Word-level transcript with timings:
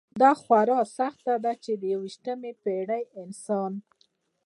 دا 0.21 0.31
خورا 0.41 0.79
سخته 0.97 1.33
ده 1.43 1.53
چې 1.63 1.71
د 1.81 1.83
یویشتمې 1.93 2.51
پېړۍ 2.63 3.03
انسان. 3.21 3.71